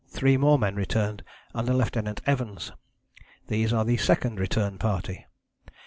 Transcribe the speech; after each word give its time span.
three 0.09 0.35
more 0.35 0.57
men 0.57 0.73
returned 0.75 1.21
under 1.53 1.75
Lieutenant 1.75 2.21
Evans: 2.25 2.71
these 3.49 3.71
are 3.71 3.85
the 3.85 3.97
Second 3.97 4.39
Return 4.39 4.79
Party. 4.79 5.27